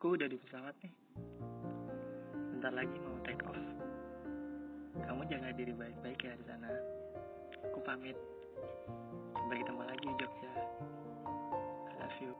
[0.00, 0.96] Aku udah di pesawat nih.
[2.56, 3.60] Bentar lagi mau take off.
[4.96, 6.72] Kamu jaga diri baik-baik ya di sana.
[7.68, 8.16] Aku pamit.
[9.36, 10.52] Sampai ketemu lagi di Jogja.
[11.84, 12.32] I love you.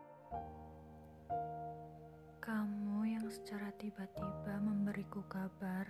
[2.41, 5.85] Kamu yang secara tiba-tiba memberiku kabar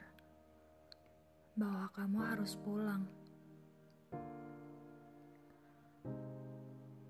[1.55, 3.07] bahwa kamu harus pulang.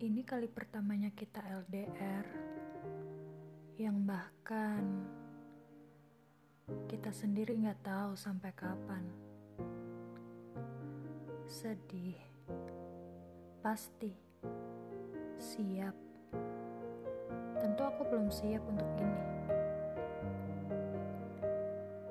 [0.05, 2.50] Ini kali pertamanya kita LDR,
[3.81, 4.85] yang bahkan
[6.85, 9.01] kita sendiri nggak tahu sampai kapan.
[11.49, 12.21] Sedih,
[13.65, 14.13] pasti,
[15.41, 15.97] siap.
[17.57, 19.25] Tentu aku belum siap untuk ini.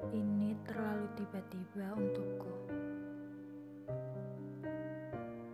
[0.09, 2.53] Ini terlalu tiba-tiba untukku.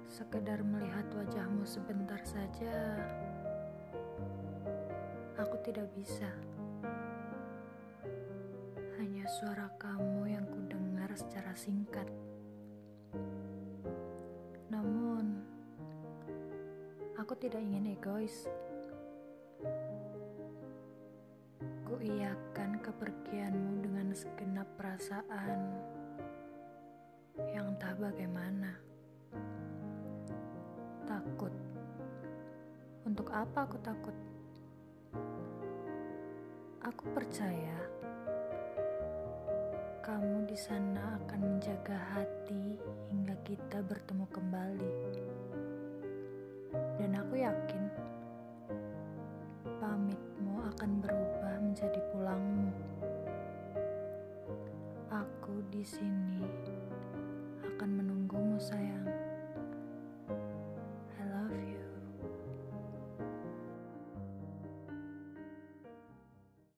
[0.07, 3.03] Sekedar melihat wajahmu sebentar saja,
[5.35, 6.31] aku tidak bisa.
[8.95, 12.07] Hanya suara kamu yang kudengar secara singkat.
[14.71, 15.43] Namun,
[17.19, 18.47] aku tidak ingin egois.
[21.83, 25.59] Kuiyakan kepergianmu dengan segenap perasaan
[27.51, 28.71] yang entah bagaimana.
[31.03, 31.51] Takut.
[33.05, 34.34] Untuk apa aku takut?
[36.85, 37.81] Aku percaya
[40.05, 42.77] kamu di sana akan menjaga hati
[43.09, 44.93] hingga kita bertemu kembali.
[47.01, 47.89] Dan aku yakin
[49.81, 52.69] pamitmu akan berubah menjadi pulangmu.
[55.09, 56.45] Aku di sini
[57.65, 59.14] akan menunggumu sayang.